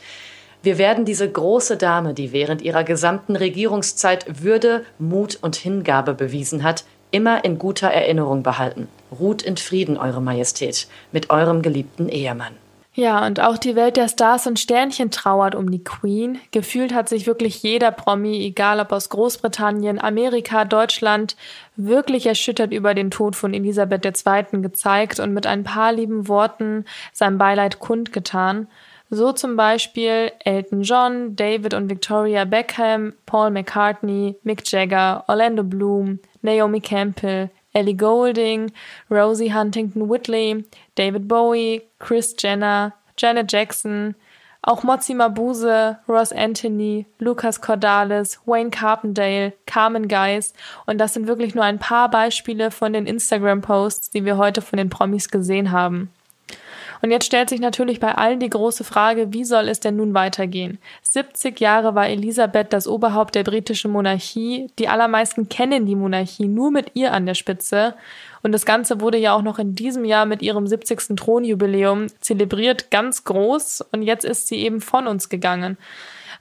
wir 0.63 0.77
werden 0.77 1.05
diese 1.05 1.29
große 1.29 1.77
Dame, 1.77 2.13
die 2.13 2.33
während 2.33 2.61
ihrer 2.61 2.83
gesamten 2.83 3.35
Regierungszeit 3.35 4.43
Würde, 4.43 4.83
Mut 4.99 5.37
und 5.41 5.55
Hingabe 5.55 6.13
bewiesen 6.13 6.63
hat, 6.63 6.83
immer 7.11 7.45
in 7.45 7.57
guter 7.57 7.87
Erinnerung 7.87 8.43
behalten. 8.43 8.89
Ruht 9.17 9.43
in 9.43 9.55
Frieden, 9.55 9.97
Eure 9.97 10.21
Majestät, 10.21 10.87
mit 11.13 11.29
eurem 11.29 11.61
geliebten 11.61 12.09
Ehemann. 12.09 12.55
Ja, 12.97 13.25
und 13.25 13.41
auch 13.41 13.57
die 13.57 13.75
Welt 13.75 13.97
der 13.97 14.07
Stars 14.07 14.47
und 14.47 14.57
Sternchen 14.57 15.11
trauert 15.11 15.53
um 15.53 15.69
die 15.69 15.83
Queen. 15.83 16.39
Gefühlt 16.51 16.93
hat 16.93 17.09
sich 17.09 17.27
wirklich 17.27 17.61
jeder 17.61 17.91
Promi, 17.91 18.41
egal 18.45 18.79
ob 18.79 18.93
aus 18.93 19.09
Großbritannien, 19.09 19.99
Amerika, 20.01 20.63
Deutschland, 20.63 21.35
wirklich 21.75 22.25
erschüttert 22.25 22.71
über 22.71 22.93
den 22.93 23.11
Tod 23.11 23.35
von 23.35 23.53
Elisabeth 23.53 24.05
II. 24.05 24.61
gezeigt 24.61 25.19
und 25.19 25.33
mit 25.33 25.45
ein 25.45 25.65
paar 25.65 25.91
lieben 25.91 26.29
Worten 26.29 26.85
sein 27.11 27.37
Beileid 27.37 27.79
kundgetan. 27.79 28.69
So 29.09 29.33
zum 29.33 29.57
Beispiel 29.57 30.31
Elton 30.39 30.83
John, 30.83 31.35
David 31.35 31.73
und 31.73 31.89
Victoria 31.89 32.45
Beckham, 32.45 33.11
Paul 33.25 33.51
McCartney, 33.51 34.37
Mick 34.43 34.71
Jagger, 34.71 35.25
Orlando 35.27 35.63
Bloom, 35.63 36.19
Naomi 36.41 36.79
Campbell, 36.79 37.49
Ellie 37.75 37.93
Goulding, 37.93 38.71
Rosie 39.11 39.53
Huntington 39.53 40.09
Whitley, 40.09 40.65
David 40.95 41.27
Bowie, 41.27 41.83
Chris 41.99 42.35
Jenner, 42.39 42.93
Janet 43.17 43.51
Jackson, 43.51 44.15
auch 44.63 44.81
Mozzi 44.81 45.13
Mabuse, 45.13 45.99
Ross 46.07 46.31
Anthony, 46.31 47.05
Lucas 47.19 47.61
Cordalis, 47.61 48.39
Wayne 48.45 48.71
Carpendale, 48.71 49.53
Carmen 49.67 50.07
Geist 50.07 50.55
und 50.87 50.97
das 50.97 51.13
sind 51.13 51.27
wirklich 51.27 51.53
nur 51.53 51.63
ein 51.63 51.77
paar 51.77 52.09
Beispiele 52.09 52.71
von 52.71 52.93
den 52.93 53.05
Instagram-Posts, 53.05 54.09
die 54.09 54.25
wir 54.25 54.37
heute 54.37 54.61
von 54.61 54.77
den 54.77 54.89
Promis 54.89 55.29
gesehen 55.29 55.71
haben. 55.71 56.09
Und 57.05 57.11
jetzt 57.11 57.27
stellt 57.27 57.49
sich 57.49 57.59
natürlich 57.59 57.99
bei 57.99 58.15
allen 58.15 58.39
die 58.39 58.49
große 58.49 58.83
Frage, 58.83 59.31
wie 59.31 59.43
soll 59.43 59.69
es 59.69 59.79
denn 59.79 59.95
nun 59.95 60.15
weitergehen? 60.15 60.79
70 61.03 61.59
Jahre 61.59 61.93
war 61.93 62.07
Elisabeth 62.07 62.73
das 62.73 62.87
Oberhaupt 62.87 63.35
der 63.35 63.43
britischen 63.43 63.91
Monarchie. 63.91 64.71
Die 64.79 64.87
allermeisten 64.87 65.47
kennen 65.47 65.85
die 65.85 65.93
Monarchie 65.93 66.47
nur 66.47 66.71
mit 66.71 66.95
ihr 66.95 67.13
an 67.13 67.27
der 67.27 67.35
Spitze. 67.35 67.93
Und 68.41 68.53
das 68.53 68.65
Ganze 68.65 69.01
wurde 69.01 69.19
ja 69.19 69.35
auch 69.35 69.43
noch 69.43 69.59
in 69.59 69.75
diesem 69.75 70.03
Jahr 70.03 70.25
mit 70.25 70.41
ihrem 70.41 70.65
70. 70.65 71.15
Thronjubiläum 71.15 72.07
zelebriert, 72.21 72.89
ganz 72.89 73.23
groß. 73.23 73.85
Und 73.91 74.01
jetzt 74.01 74.25
ist 74.25 74.47
sie 74.47 74.55
eben 74.55 74.81
von 74.81 75.05
uns 75.05 75.29
gegangen. 75.29 75.77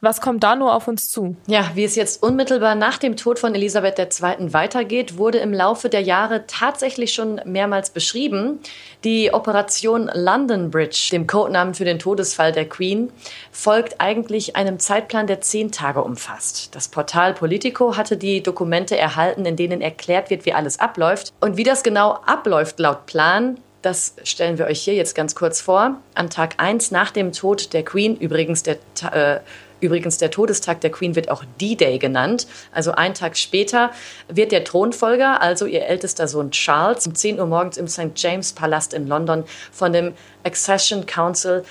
Was 0.00 0.20
kommt 0.20 0.42
da 0.42 0.56
nur 0.56 0.74
auf 0.74 0.88
uns 0.88 1.10
zu? 1.10 1.36
Ja, 1.46 1.70
wie 1.74 1.84
es 1.84 1.96
jetzt 1.96 2.22
unmittelbar 2.22 2.74
nach 2.74 2.98
dem 2.98 3.16
Tod 3.16 3.38
von 3.38 3.54
Elisabeth 3.54 3.98
II. 3.98 4.52
weitergeht, 4.52 5.18
wurde 5.18 5.38
im 5.38 5.52
Laufe 5.52 5.88
der 5.88 6.02
Jahre 6.02 6.46
tatsächlich 6.46 7.12
schon 7.12 7.40
mehrmals 7.44 7.90
beschrieben. 7.90 8.60
Die 9.04 9.32
Operation 9.32 10.10
London 10.12 10.70
Bridge, 10.70 11.08
dem 11.12 11.26
Codenamen 11.26 11.74
für 11.74 11.84
den 11.84 11.98
Todesfall 11.98 12.52
der 12.52 12.68
Queen, 12.68 13.10
folgt 13.52 14.00
eigentlich 14.00 14.56
einem 14.56 14.78
Zeitplan, 14.78 15.26
der 15.26 15.40
zehn 15.40 15.72
Tage 15.72 16.02
umfasst. 16.02 16.74
Das 16.74 16.88
Portal 16.88 17.34
Politico 17.34 17.96
hatte 17.96 18.16
die 18.16 18.42
Dokumente 18.42 18.96
erhalten, 18.96 19.44
in 19.46 19.56
denen 19.56 19.80
erklärt 19.80 20.30
wird, 20.30 20.46
wie 20.46 20.52
alles 20.52 20.80
abläuft. 20.80 21.32
Und 21.40 21.56
wie 21.56 21.64
das 21.64 21.82
genau 21.82 22.12
abläuft 22.24 22.78
laut 22.78 23.06
Plan, 23.06 23.58
das 23.84 24.14
stellen 24.24 24.58
wir 24.58 24.66
euch 24.66 24.80
hier 24.80 24.94
jetzt 24.94 25.14
ganz 25.14 25.34
kurz 25.34 25.60
vor. 25.60 26.00
An 26.14 26.30
Tag 26.30 26.54
1 26.56 26.90
nach 26.90 27.10
dem 27.10 27.32
Tod 27.32 27.72
der 27.72 27.84
Queen, 27.84 28.16
übrigens 28.16 28.62
der 28.62 28.78
äh, 29.12 29.40
Übrigens, 29.80 30.16
der 30.16 30.30
Todestag 30.30 30.80
der 30.80 30.90
Queen 30.90 31.14
wird 31.14 31.30
auch 31.30 31.44
D-Day 31.60 31.98
genannt. 31.98 32.46
Also 32.72 32.92
einen 32.92 33.12
Tag 33.12 33.36
später 33.36 33.90
wird 34.28 34.50
der 34.50 34.64
Thronfolger, 34.64 35.42
also 35.42 35.66
ihr 35.66 35.84
ältester 35.84 36.26
Sohn 36.26 36.52
Charles, 36.52 37.06
um 37.06 37.14
10 37.14 37.38
Uhr 37.38 37.44
morgens 37.44 37.76
im 37.76 37.86
St. 37.86 38.12
James 38.16 38.54
Palast 38.54 38.94
in 38.94 39.06
London 39.06 39.44
von 39.72 39.92
dem 39.92 40.14
Accession 40.42 41.04
Council, 41.04 41.66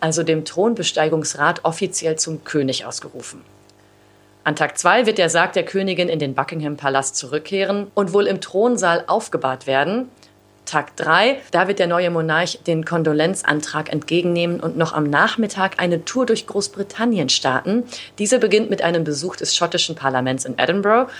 also 0.00 0.22
dem 0.22 0.46
Thronbesteigungsrat, 0.46 1.62
offiziell 1.66 2.16
zum 2.16 2.42
König 2.44 2.86
ausgerufen. 2.86 3.42
An 4.44 4.56
Tag 4.56 4.78
2 4.78 5.04
wird 5.04 5.18
der 5.18 5.28
Sarg 5.28 5.52
der 5.52 5.64
Königin 5.64 6.08
in 6.08 6.18
den 6.18 6.34
Buckingham 6.34 6.78
Palast 6.78 7.16
zurückkehren 7.16 7.88
und 7.94 8.14
wohl 8.14 8.28
im 8.28 8.40
Thronsaal 8.40 9.04
aufgebahrt 9.08 9.66
werden. 9.66 10.08
Tag 10.66 10.96
3, 10.96 11.40
da 11.52 11.68
wird 11.68 11.78
der 11.78 11.86
neue 11.86 12.10
Monarch 12.10 12.58
den 12.66 12.84
Kondolenzantrag 12.84 13.90
entgegennehmen 13.90 14.60
und 14.60 14.76
noch 14.76 14.92
am 14.92 15.04
Nachmittag 15.04 15.80
eine 15.80 16.04
Tour 16.04 16.26
durch 16.26 16.46
Großbritannien 16.46 17.28
starten. 17.28 17.84
Diese 18.18 18.38
beginnt 18.38 18.68
mit 18.68 18.82
einem 18.82 19.04
Besuch 19.04 19.36
des 19.36 19.56
schottischen 19.56 19.94
Parlaments 19.94 20.44
in 20.44 20.58
Edinburgh 20.58 21.10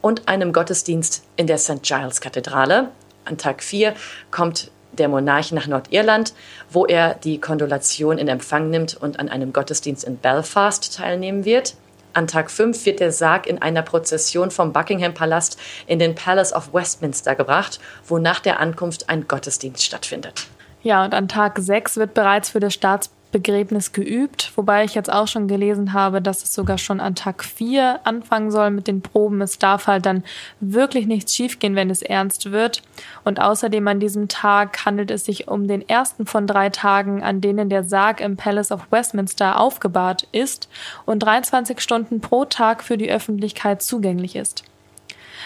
und 0.00 0.28
einem 0.28 0.52
Gottesdienst 0.52 1.24
in 1.36 1.46
der 1.46 1.58
St. 1.58 1.82
Giles 1.82 2.20
Kathedrale. 2.20 2.90
An 3.24 3.38
Tag 3.38 3.62
4 3.62 3.94
kommt 4.30 4.70
der 4.92 5.08
Monarch 5.08 5.52
nach 5.52 5.66
Nordirland, 5.66 6.34
wo 6.70 6.86
er 6.86 7.14
die 7.14 7.40
Kondolation 7.40 8.18
in 8.18 8.28
Empfang 8.28 8.70
nimmt 8.70 8.96
und 8.96 9.18
an 9.18 9.28
einem 9.28 9.52
Gottesdienst 9.52 10.04
in 10.04 10.16
Belfast 10.16 10.96
teilnehmen 10.96 11.44
wird. 11.44 11.74
An 12.12 12.26
Tag 12.26 12.50
5 12.50 12.86
wird 12.86 13.00
der 13.00 13.12
Sarg 13.12 13.46
in 13.46 13.62
einer 13.62 13.82
Prozession 13.82 14.50
vom 14.50 14.72
Buckingham 14.72 15.14
Palast 15.14 15.58
in 15.86 15.98
den 15.98 16.14
Palace 16.14 16.52
of 16.52 16.72
Westminster 16.74 17.34
gebracht, 17.34 17.80
wo 18.06 18.18
nach 18.18 18.40
der 18.40 18.60
Ankunft 18.60 19.08
ein 19.08 19.28
Gottesdienst 19.28 19.84
stattfindet. 19.84 20.46
Ja, 20.82 21.04
und 21.04 21.14
an 21.14 21.28
Tag 21.28 21.58
6 21.58 21.96
wird 21.96 22.14
bereits 22.14 22.50
für 22.50 22.60
das 22.60 22.74
Staats 22.74 23.10
Begräbnis 23.32 23.92
geübt, 23.92 24.52
wobei 24.56 24.84
ich 24.84 24.94
jetzt 24.94 25.12
auch 25.12 25.28
schon 25.28 25.48
gelesen 25.48 25.92
habe, 25.92 26.20
dass 26.20 26.42
es 26.42 26.54
sogar 26.54 26.78
schon 26.78 27.00
an 27.00 27.14
Tag 27.14 27.44
4 27.44 28.00
anfangen 28.04 28.50
soll 28.50 28.70
mit 28.70 28.86
den 28.86 29.00
Proben. 29.02 29.40
Es 29.40 29.58
darf 29.58 29.86
halt 29.86 30.06
dann 30.06 30.24
wirklich 30.60 31.06
nichts 31.06 31.34
schiefgehen, 31.34 31.76
wenn 31.76 31.90
es 31.90 32.02
ernst 32.02 32.50
wird. 32.50 32.82
Und 33.24 33.40
außerdem 33.40 33.86
an 33.88 34.00
diesem 34.00 34.28
Tag 34.28 34.84
handelt 34.84 35.10
es 35.10 35.24
sich 35.24 35.48
um 35.48 35.68
den 35.68 35.88
ersten 35.88 36.26
von 36.26 36.46
drei 36.46 36.70
Tagen, 36.70 37.22
an 37.22 37.40
denen 37.40 37.68
der 37.68 37.84
Sarg 37.84 38.20
im 38.20 38.36
Palace 38.36 38.72
of 38.72 38.90
Westminster 38.90 39.60
aufgebahrt 39.60 40.26
ist 40.32 40.68
und 41.06 41.20
23 41.20 41.80
Stunden 41.80 42.20
pro 42.20 42.44
Tag 42.44 42.82
für 42.82 42.98
die 42.98 43.10
Öffentlichkeit 43.10 43.82
zugänglich 43.82 44.36
ist. 44.36 44.64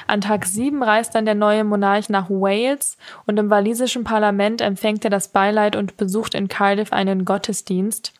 An 0.06 0.20
Tag 0.20 0.46
7 0.46 0.82
reist 0.82 1.14
dann 1.14 1.24
der 1.24 1.34
neue 1.34 1.64
Monarch 1.64 2.08
nach 2.08 2.30
Wales 2.30 2.96
und 3.26 3.38
im 3.38 3.50
walisischen 3.50 4.04
Parlament 4.04 4.60
empfängt 4.60 5.04
er 5.04 5.10
das 5.10 5.28
Beileid 5.28 5.76
und 5.76 5.96
besucht 5.96 6.34
in 6.34 6.48
Cardiff 6.48 6.92
einen 6.92 7.24
Gottesdienst. 7.24 8.12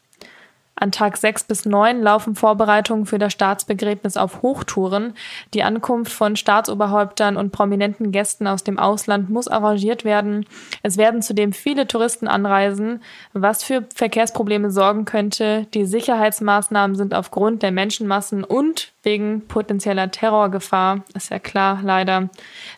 An 0.77 0.91
Tag 0.91 1.17
6 1.17 1.45
bis 1.45 1.65
9 1.65 2.03
laufen 2.03 2.35
Vorbereitungen 2.35 3.07
für 3.07 3.19
das 3.19 3.33
Staatsbegräbnis 3.33 4.17
auf 4.17 4.43
Hochtouren. 4.43 5.15
Die 5.55 5.63
Ankunft 5.63 6.13
von 6.13 6.35
Staatsoberhäuptern 6.35 7.37
und 7.37 7.53
prominenten 7.53 8.11
Gästen 8.11 8.49
aus 8.49 8.65
dem 8.65 8.79
Ausland 8.79 9.31
muss 9.31 9.47
arrangiert 9.47 10.05
werden. 10.05 10.47
Es 10.83 10.97
werden 10.97 11.23
zudem 11.23 11.53
viele 11.53 11.87
Touristen 11.87 12.27
anreisen, 12.27 13.03
was 13.33 13.63
für 13.63 13.85
Verkehrsprobleme 13.95 14.71
sorgen 14.73 15.05
könnte. 15.05 15.67
Die 15.75 15.87
Sicherheitsmaßnahmen 15.87 16.97
sind 16.97 17.15
aufgrund 17.15 17.63
der 17.63 17.71
Menschenmassen 17.71 18.43
und 18.43 18.93
wegen 19.05 19.47
potenzieller 19.47 20.11
Terrorgefahr, 20.11 21.05
ist 21.15 21.31
ja 21.31 21.39
klar, 21.39 21.81
leider, 21.83 22.31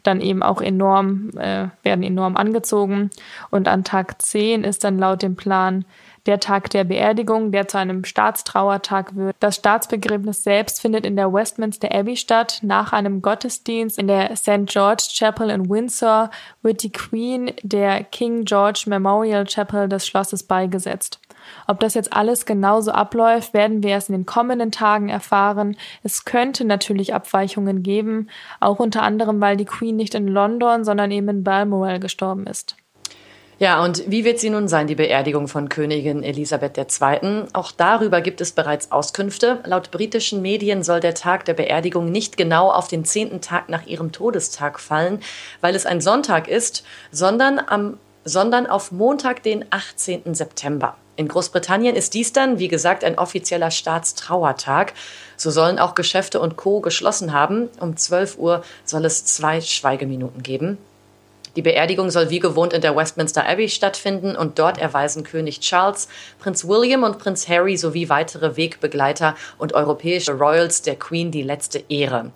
dann 0.03 0.21
eben 0.21 0.43
auch 0.43 0.61
enorm, 0.61 1.31
äh, 1.39 1.69
werden 1.83 2.03
enorm 2.03 2.37
angezogen. 2.37 3.11
Und 3.51 3.69
an 3.69 3.85
Tag 3.85 4.21
10 4.21 4.65
ist 4.65 4.85
dann 4.85 4.99
laut 4.99 5.23
dem 5.23 5.37
Plan 5.37 5.85
der 6.27 6.41
Tag 6.41 6.71
der 6.71 6.85
Beerdigung, 6.85 7.53
der 7.53 7.69
zu 7.69 7.79
einem 7.79 8.05
Staatstrauertag 8.05 9.17
wird. 9.17 9.37
Das 9.41 9.57
Staatsbegräbnis 9.57 10.43
selbst 10.43 10.81
findet 10.81 11.07
in 11.07 11.17
der 11.17 11.33
Westminster 11.33 11.93
Abbey 11.93 12.17
statt. 12.17 12.61
Nach 12.63 12.93
einem 12.93 13.23
Gottesdienst 13.23 13.99
in 13.99 14.09
der 14.09 14.35
St. 14.37 14.67
George 14.67 15.05
Chapel 15.17 15.51
in 15.51 15.69
Windsor 15.69 16.31
wird 16.63 16.83
die 16.83 16.93
Queen 16.93 17.53
der 17.63 18.05
King 18.05 18.45
George 18.45 18.85
Memorial 18.87 19.45
Chapel 19.45 19.89
des 19.89 20.07
Schlosses 20.07 20.43
beigesetzt. 20.43 21.21
Ob 21.67 21.81
das 21.81 21.95
jetzt 21.95 22.13
alles 22.13 22.47
genauso 22.47 22.91
abläuft, 22.93 23.55
werden 23.55 23.83
wir 23.83 23.91
erst 23.91 24.09
in 24.09 24.15
den 24.15 24.27
kommenden 24.27 24.73
Tagen 24.73 25.09
erfahren. 25.09 25.77
Es 26.03 26.25
könnte 26.25 26.65
natürlich 26.65 27.15
Abweichungen 27.15 27.83
geben, 27.83 28.29
auch 28.61 28.79
unter 28.79 29.03
anderem, 29.03 29.41
weil 29.41 29.57
die 29.57 29.65
Queen 29.65 29.97
nicht 29.97 30.15
in 30.15 30.29
London, 30.29 30.85
sondern 30.85 31.11
eben 31.11 31.29
in 31.29 31.45
Balmoral 31.45 32.01
gestorben 32.01 32.47
ist. 32.47 32.77
Ja, 33.59 33.83
und 33.83 34.05
wie 34.07 34.27
wird 34.27 34.39
sie 34.39 34.51
nun 34.51 34.69
sein, 34.69 34.87
die 34.87 34.95
Beerdigung 34.95 35.49
von 35.49 35.71
Königin 35.71 36.23
Elisabeth 36.23 36.77
II.? 36.77 37.45
Auch 37.55 37.73
darüber 37.73 38.21
gibt 38.21 38.43
es 38.43 38.53
bereits 38.53 38.93
Auskünfte. 38.93 39.61
Laut 39.65 39.91
britischen 39.91 40.43
Medien 40.43 40.83
soll 40.83 41.01
der 41.01 41.15
Tag 41.15 41.47
der 41.47 41.55
Beerdigung 41.55 42.13
nicht 42.13 42.37
genau 42.37 42.71
auf 42.71 42.89
den 42.89 43.07
zehnten 43.07 43.41
Tag 43.41 43.71
nach 43.71 43.87
ihrem 43.87 44.13
Todestag 44.13 44.79
fallen, 44.79 45.21
weil 45.63 45.75
es 45.75 45.87
ein 45.87 46.03
Sonntag 46.03 46.49
ist, 46.49 46.85
sondern, 47.11 47.59
am, 47.59 47.99
sondern 48.27 48.67
auf 48.67 48.93
Montag, 48.93 49.43
den 49.43 49.65
18. 49.71 50.35
September. 50.35 50.99
In 51.17 51.27
Großbritannien 51.27 51.97
ist 51.97 52.13
dies 52.13 52.35
dann, 52.35 52.59
wie 52.59 52.69
gesagt, 52.69 53.05
ein 53.05 53.17
offizieller 53.17 53.71
Staatstrauertag. 53.71 54.93
So 55.39 55.51
sollen 55.51 55.79
auch 55.79 55.95
Geschäfte 55.95 56.41
und 56.41 56.59
Co. 56.59 56.81
geschlossen 56.83 57.33
haben. 57.33 57.71
Um 57.81 57.97
12 57.97 58.37
Uhr 58.37 58.63
soll 58.85 59.07
es 59.07 59.25
zwei 59.25 59.63
Schweigeminuten 59.63 60.43
geben. 60.43 60.77
Die 61.57 61.63
Beerdigung 61.63 62.11
soll 62.11 62.29
wie 62.29 62.39
gewohnt 62.39 62.75
in 62.75 62.83
der 62.83 62.95
Westminster 62.95 63.47
Abbey 63.49 63.71
stattfinden 63.71 64.37
und 64.37 64.59
dort 64.59 64.77
erweisen 64.79 65.25
König 65.25 65.61
Charles, 65.61 66.07
Prinz 66.39 66.69
William 66.69 67.03
und 67.03 67.19
Prinz 67.19 67.49
Harry 67.49 67.79
sowie 67.79 68.11
weitere 68.11 68.57
Wegbegleiter 68.59 69.35
und 69.57 69.73
europäische 69.73 70.33
Royals 70.33 70.83
der 70.83 70.97
Queen 70.97 71.31
die 71.31 71.43
letzte 71.43 71.83
Ehre. 71.89 72.31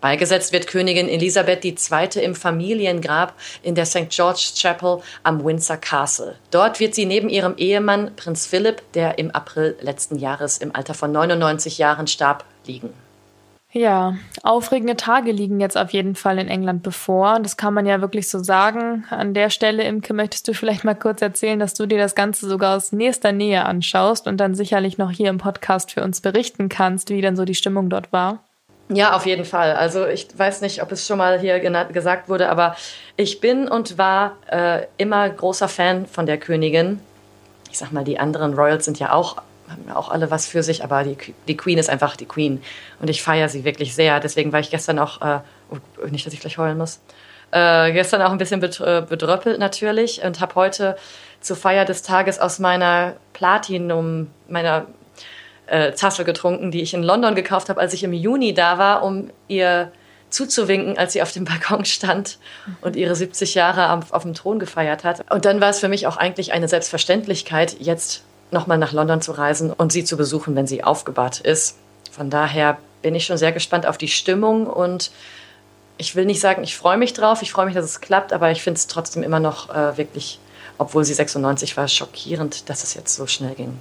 Beigesetzt 0.00 0.52
wird 0.52 0.66
Königin 0.66 1.08
Elisabeth 1.08 1.64
II. 1.64 2.22
im 2.22 2.34
Familiengrab 2.34 3.32
in 3.62 3.76
der 3.76 3.86
St. 3.86 4.10
George's 4.10 4.54
Chapel 4.60 5.00
am 5.22 5.44
Windsor 5.44 5.76
Castle. 5.76 6.34
Dort 6.50 6.80
wird 6.80 6.94
sie 6.94 7.06
neben 7.06 7.28
ihrem 7.28 7.56
Ehemann 7.56 8.14
Prinz 8.16 8.44
Philip, 8.44 8.82
der 8.92 9.18
im 9.18 9.30
April 9.30 9.76
letzten 9.80 10.18
Jahres 10.18 10.58
im 10.58 10.74
Alter 10.74 10.94
von 10.94 11.12
99 11.12 11.78
Jahren 11.78 12.06
starb, 12.06 12.44
liegen. 12.66 12.92
Ja, 13.76 14.14
aufregende 14.44 14.94
Tage 14.94 15.32
liegen 15.32 15.58
jetzt 15.58 15.76
auf 15.76 15.90
jeden 15.90 16.14
Fall 16.14 16.38
in 16.38 16.46
England 16.46 16.84
bevor. 16.84 17.40
Das 17.40 17.56
kann 17.56 17.74
man 17.74 17.86
ja 17.86 18.00
wirklich 18.00 18.28
so 18.28 18.38
sagen. 18.38 19.04
An 19.10 19.34
der 19.34 19.50
Stelle, 19.50 19.82
Imke, 19.82 20.14
möchtest 20.14 20.46
du 20.46 20.54
vielleicht 20.54 20.84
mal 20.84 20.94
kurz 20.94 21.20
erzählen, 21.22 21.58
dass 21.58 21.74
du 21.74 21.86
dir 21.86 21.98
das 21.98 22.14
Ganze 22.14 22.48
sogar 22.48 22.76
aus 22.76 22.92
nächster 22.92 23.32
Nähe 23.32 23.64
anschaust 23.64 24.28
und 24.28 24.36
dann 24.36 24.54
sicherlich 24.54 24.96
noch 24.96 25.10
hier 25.10 25.28
im 25.28 25.38
Podcast 25.38 25.90
für 25.90 26.04
uns 26.04 26.20
berichten 26.20 26.68
kannst, 26.68 27.10
wie 27.10 27.20
denn 27.20 27.34
so 27.34 27.44
die 27.44 27.56
Stimmung 27.56 27.90
dort 27.90 28.12
war? 28.12 28.38
Ja, 28.90 29.16
auf 29.16 29.26
jeden 29.26 29.44
Fall. 29.44 29.72
Also 29.74 30.06
ich 30.06 30.28
weiß 30.38 30.60
nicht, 30.60 30.80
ob 30.80 30.92
es 30.92 31.04
schon 31.04 31.18
mal 31.18 31.40
hier 31.40 31.58
gesagt 31.58 32.28
wurde, 32.28 32.50
aber 32.50 32.76
ich 33.16 33.40
bin 33.40 33.66
und 33.66 33.98
war 33.98 34.36
äh, 34.52 34.82
immer 34.98 35.28
großer 35.28 35.66
Fan 35.66 36.06
von 36.06 36.26
der 36.26 36.38
Königin. 36.38 37.00
Ich 37.72 37.78
sag 37.78 37.90
mal, 37.90 38.04
die 38.04 38.20
anderen 38.20 38.54
Royals 38.54 38.84
sind 38.84 39.00
ja 39.00 39.12
auch 39.12 39.42
haben 39.68 39.84
ja 39.88 39.96
auch 39.96 40.10
alle 40.10 40.30
was 40.30 40.46
für 40.46 40.62
sich, 40.62 40.84
aber 40.84 41.04
die, 41.04 41.16
die 41.48 41.56
Queen 41.56 41.78
ist 41.78 41.90
einfach 41.90 42.16
die 42.16 42.26
Queen. 42.26 42.62
Und 43.00 43.08
ich 43.08 43.22
feiere 43.22 43.48
sie 43.48 43.64
wirklich 43.64 43.94
sehr. 43.94 44.20
Deswegen 44.20 44.52
war 44.52 44.60
ich 44.60 44.70
gestern 44.70 44.98
auch, 44.98 45.20
äh, 45.22 45.40
oh, 45.70 46.06
nicht, 46.08 46.26
dass 46.26 46.32
ich 46.32 46.40
gleich 46.40 46.58
heulen 46.58 46.78
muss, 46.78 47.00
äh, 47.50 47.92
gestern 47.92 48.22
auch 48.22 48.32
ein 48.32 48.38
bisschen 48.38 48.60
bedröppelt 48.60 49.58
natürlich 49.58 50.22
und 50.22 50.40
habe 50.40 50.54
heute 50.56 50.96
zur 51.40 51.56
Feier 51.56 51.84
des 51.84 52.02
Tages 52.02 52.38
aus 52.38 52.58
meiner 52.58 53.14
Platinum, 53.32 54.28
meiner 54.48 54.86
äh, 55.66 55.92
Tasse 55.92 56.24
getrunken, 56.24 56.70
die 56.70 56.82
ich 56.82 56.94
in 56.94 57.02
London 57.02 57.34
gekauft 57.34 57.68
habe, 57.68 57.80
als 57.80 57.92
ich 57.92 58.02
im 58.02 58.12
Juni 58.12 58.54
da 58.54 58.78
war, 58.78 59.02
um 59.02 59.30
ihr 59.48 59.92
zuzuwinken, 60.30 60.98
als 60.98 61.12
sie 61.12 61.22
auf 61.22 61.32
dem 61.32 61.44
Balkon 61.46 61.84
stand 61.84 62.38
und 62.80 62.96
ihre 62.96 63.14
70 63.14 63.54
Jahre 63.54 63.92
auf, 63.92 64.12
auf 64.12 64.22
dem 64.22 64.34
Thron 64.34 64.58
gefeiert 64.58 65.04
hat. 65.04 65.30
Und 65.30 65.44
dann 65.44 65.60
war 65.60 65.70
es 65.70 65.80
für 65.80 65.88
mich 65.88 66.06
auch 66.06 66.16
eigentlich 66.16 66.52
eine 66.52 66.68
Selbstverständlichkeit, 66.68 67.76
jetzt 67.78 68.24
nochmal 68.54 68.78
nach 68.78 68.92
London 68.92 69.20
zu 69.20 69.32
reisen 69.32 69.70
und 69.70 69.92
sie 69.92 70.04
zu 70.04 70.16
besuchen, 70.16 70.56
wenn 70.56 70.66
sie 70.66 70.82
aufgebahrt 70.82 71.40
ist. 71.40 71.76
Von 72.10 72.30
daher 72.30 72.78
bin 73.02 73.14
ich 73.14 73.26
schon 73.26 73.36
sehr 73.36 73.52
gespannt 73.52 73.84
auf 73.84 73.98
die 73.98 74.08
Stimmung 74.08 74.66
und 74.66 75.10
ich 75.98 76.16
will 76.16 76.24
nicht 76.24 76.40
sagen, 76.40 76.64
ich 76.64 76.76
freue 76.76 76.96
mich 76.96 77.12
drauf, 77.12 77.42
ich 77.42 77.52
freue 77.52 77.66
mich, 77.66 77.74
dass 77.74 77.84
es 77.84 78.00
klappt, 78.00 78.32
aber 78.32 78.50
ich 78.50 78.62
finde 78.62 78.78
es 78.78 78.86
trotzdem 78.86 79.22
immer 79.22 79.40
noch 79.40 79.68
äh, 79.68 79.96
wirklich, 79.98 80.38
obwohl 80.78 81.04
sie 81.04 81.14
96 81.14 81.76
war, 81.76 81.86
schockierend, 81.86 82.68
dass 82.70 82.82
es 82.82 82.94
jetzt 82.94 83.14
so 83.14 83.26
schnell 83.26 83.54
ging. 83.54 83.78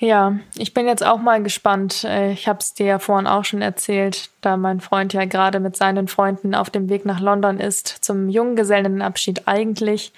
Ja, 0.00 0.38
ich 0.56 0.74
bin 0.74 0.86
jetzt 0.86 1.04
auch 1.04 1.18
mal 1.18 1.42
gespannt. 1.42 2.04
Äh, 2.04 2.30
ich 2.30 2.46
habe 2.46 2.60
es 2.60 2.72
dir 2.72 2.86
ja 2.86 2.98
vorhin 3.00 3.26
auch 3.26 3.44
schon 3.44 3.62
erzählt, 3.62 4.30
da 4.42 4.56
mein 4.56 4.80
Freund 4.80 5.12
ja 5.12 5.24
gerade 5.24 5.58
mit 5.58 5.76
seinen 5.76 6.06
Freunden 6.06 6.54
auf 6.54 6.70
dem 6.70 6.88
Weg 6.88 7.04
nach 7.04 7.18
London 7.20 7.58
ist, 7.58 7.88
zum 7.88 8.28
Junggesellenabschied 8.28 9.48
eigentlich. 9.48 10.12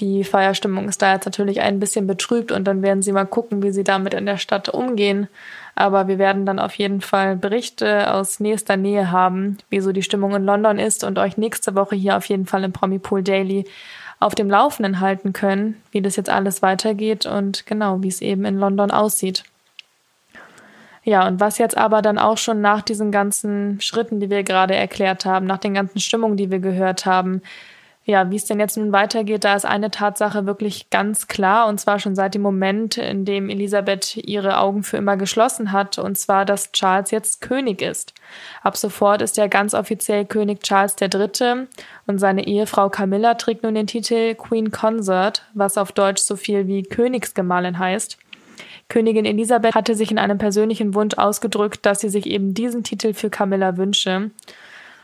Die 0.00 0.24
Feierstimmung 0.24 0.88
ist 0.88 1.02
da 1.02 1.12
jetzt 1.14 1.26
natürlich 1.26 1.60
ein 1.60 1.78
bisschen 1.78 2.06
betrübt 2.08 2.50
und 2.50 2.64
dann 2.64 2.82
werden 2.82 3.02
sie 3.02 3.12
mal 3.12 3.26
gucken, 3.26 3.62
wie 3.62 3.70
sie 3.70 3.84
damit 3.84 4.14
in 4.14 4.26
der 4.26 4.38
Stadt 4.38 4.68
umgehen. 4.68 5.28
Aber 5.76 6.08
wir 6.08 6.18
werden 6.18 6.44
dann 6.44 6.58
auf 6.58 6.74
jeden 6.74 7.00
Fall 7.00 7.36
Berichte 7.36 8.12
aus 8.12 8.40
nächster 8.40 8.76
Nähe 8.76 9.12
haben, 9.12 9.58
wie 9.68 9.80
so 9.80 9.92
die 9.92 10.02
Stimmung 10.02 10.34
in 10.34 10.44
London 10.44 10.78
ist 10.78 11.04
und 11.04 11.18
euch 11.18 11.36
nächste 11.36 11.76
Woche 11.76 11.94
hier 11.94 12.16
auf 12.16 12.24
jeden 12.26 12.46
Fall 12.46 12.64
im 12.64 12.72
Promipool 12.72 13.22
Daily 13.22 13.66
auf 14.20 14.34
dem 14.34 14.50
Laufenden 14.50 15.00
halten 15.00 15.32
können, 15.32 15.82
wie 15.90 16.02
das 16.02 16.16
jetzt 16.16 16.30
alles 16.30 16.62
weitergeht 16.62 17.26
und 17.26 17.66
genau, 17.66 18.02
wie 18.02 18.08
es 18.08 18.20
eben 18.20 18.44
in 18.44 18.58
London 18.58 18.90
aussieht. 18.90 19.44
Ja, 21.02 21.26
und 21.26 21.40
was 21.40 21.56
jetzt 21.56 21.78
aber 21.78 22.02
dann 22.02 22.18
auch 22.18 22.36
schon 22.36 22.60
nach 22.60 22.82
diesen 22.82 23.10
ganzen 23.10 23.80
Schritten, 23.80 24.20
die 24.20 24.28
wir 24.28 24.42
gerade 24.42 24.74
erklärt 24.74 25.24
haben, 25.24 25.46
nach 25.46 25.58
den 25.58 25.72
ganzen 25.72 25.98
Stimmungen, 25.98 26.36
die 26.36 26.50
wir 26.50 26.58
gehört 26.58 27.06
haben, 27.06 27.40
ja, 28.04 28.30
wie 28.30 28.36
es 28.36 28.46
denn 28.46 28.58
jetzt 28.58 28.76
nun 28.76 28.92
weitergeht, 28.92 29.44
da 29.44 29.54
ist 29.54 29.66
eine 29.66 29.90
Tatsache 29.90 30.46
wirklich 30.46 30.88
ganz 30.90 31.28
klar, 31.28 31.68
und 31.68 31.78
zwar 31.78 31.98
schon 31.98 32.16
seit 32.16 32.34
dem 32.34 32.42
Moment, 32.42 32.96
in 32.96 33.24
dem 33.24 33.50
Elisabeth 33.50 34.16
ihre 34.16 34.58
Augen 34.58 34.82
für 34.82 34.96
immer 34.96 35.16
geschlossen 35.16 35.70
hat, 35.70 35.98
und 35.98 36.16
zwar, 36.16 36.44
dass 36.44 36.72
Charles 36.72 37.10
jetzt 37.10 37.40
König 37.40 37.82
ist. 37.82 38.14
Ab 38.62 38.76
sofort 38.76 39.20
ist 39.20 39.38
er 39.38 39.48
ganz 39.48 39.74
offiziell 39.74 40.24
König 40.24 40.62
Charles 40.62 40.96
III. 41.00 41.66
und 42.06 42.18
seine 42.18 42.46
Ehefrau 42.46 42.88
Camilla 42.88 43.34
trägt 43.34 43.62
nun 43.62 43.74
den 43.74 43.86
Titel 43.86 44.34
Queen 44.34 44.70
Consort, 44.70 45.44
was 45.52 45.76
auf 45.76 45.92
Deutsch 45.92 46.22
so 46.22 46.36
viel 46.36 46.66
wie 46.66 46.82
Königsgemahlin 46.82 47.78
heißt. 47.78 48.18
Königin 48.88 49.24
Elisabeth 49.24 49.74
hatte 49.74 49.94
sich 49.94 50.10
in 50.10 50.18
einem 50.18 50.38
persönlichen 50.38 50.94
Wunsch 50.94 51.16
ausgedrückt, 51.16 51.86
dass 51.86 52.00
sie 52.00 52.08
sich 52.08 52.26
eben 52.26 52.54
diesen 52.54 52.82
Titel 52.82 53.14
für 53.14 53.30
Camilla 53.30 53.76
wünsche. 53.76 54.30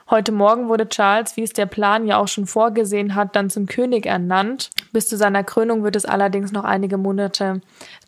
Heute 0.09 0.31
Morgen 0.31 0.69
wurde 0.69 0.89
Charles, 0.89 1.37
wie 1.37 1.43
es 1.43 1.53
der 1.53 1.67
Plan 1.67 2.07
ja 2.07 2.19
auch 2.19 2.29
schon 2.29 2.47
vorgesehen 2.47 3.17
hat, 3.17 3.35
dann 3.35 3.51
zum 3.51 3.67
König 3.67 4.07
ernannt. 4.07 4.71
Bis 4.93 5.09
zu 5.09 5.17
seiner 5.17 5.43
Krönung 5.43 5.83
wird 5.83 5.97
es 5.97 6.05
allerdings 6.05 6.53
noch 6.53 6.63
einige 6.63 6.97
Monate 6.97 7.61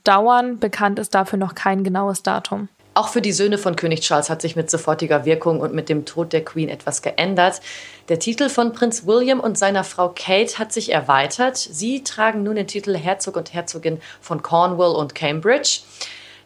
dauern. 0.04 0.60
Bekannt 0.60 1.00
ist 1.00 1.12
dafür 1.16 1.40
noch 1.40 1.56
kein 1.56 1.82
genaues 1.82 2.22
Datum. 2.22 2.68
Auch 2.94 3.08
für 3.08 3.20
die 3.20 3.32
Söhne 3.32 3.58
von 3.58 3.74
König 3.74 4.00
Charles 4.00 4.30
hat 4.30 4.42
sich 4.42 4.54
mit 4.54 4.70
sofortiger 4.70 5.24
Wirkung 5.24 5.60
und 5.60 5.74
mit 5.74 5.88
dem 5.88 6.04
Tod 6.04 6.32
der 6.32 6.44
Queen 6.44 6.68
etwas 6.68 7.02
geändert. 7.02 7.60
Der 8.08 8.20
Titel 8.20 8.48
von 8.48 8.72
Prinz 8.72 9.04
William 9.04 9.40
und 9.40 9.58
seiner 9.58 9.82
Frau 9.82 10.08
Kate 10.08 10.58
hat 10.58 10.72
sich 10.72 10.92
erweitert. 10.92 11.56
Sie 11.56 12.04
tragen 12.04 12.44
nun 12.44 12.54
den 12.54 12.68
Titel 12.68 12.96
Herzog 12.96 13.36
und 13.36 13.52
Herzogin 13.54 14.00
von 14.20 14.42
Cornwall 14.42 14.94
und 14.94 15.16
Cambridge. 15.16 15.80